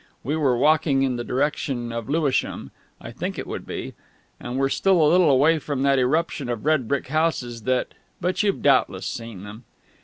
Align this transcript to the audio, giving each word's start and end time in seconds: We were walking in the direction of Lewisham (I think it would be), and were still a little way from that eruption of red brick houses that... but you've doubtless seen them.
We 0.23 0.35
were 0.35 0.57
walking 0.57 1.03
in 1.03 1.17
the 1.17 1.23
direction 1.23 1.91
of 1.91 2.09
Lewisham 2.09 2.71
(I 2.99 3.11
think 3.11 3.37
it 3.37 3.45
would 3.45 3.67
be), 3.67 3.93
and 4.39 4.57
were 4.57 4.67
still 4.67 4.99
a 4.99 5.05
little 5.07 5.37
way 5.37 5.59
from 5.59 5.83
that 5.83 5.99
eruption 5.99 6.49
of 6.49 6.65
red 6.65 6.87
brick 6.87 7.09
houses 7.09 7.61
that... 7.65 7.93
but 8.19 8.41
you've 8.41 8.63
doubtless 8.63 9.05
seen 9.05 9.43
them. 9.43 9.63